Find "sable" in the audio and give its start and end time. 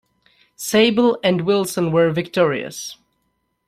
0.55-1.19